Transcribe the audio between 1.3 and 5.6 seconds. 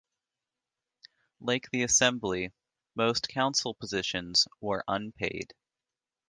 Like the assembly, most council positions were unpaid.